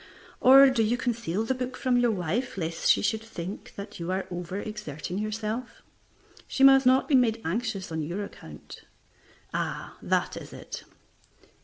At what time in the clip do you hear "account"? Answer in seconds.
8.25-8.81